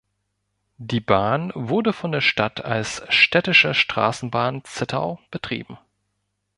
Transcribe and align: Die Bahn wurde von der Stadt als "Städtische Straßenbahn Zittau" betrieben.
Die 0.79 0.99
Bahn 0.99 1.51
wurde 1.53 1.93
von 1.93 2.11
der 2.11 2.21
Stadt 2.21 2.65
als 2.65 3.03
"Städtische 3.09 3.75
Straßenbahn 3.75 4.63
Zittau" 4.63 5.19
betrieben. 5.29 5.77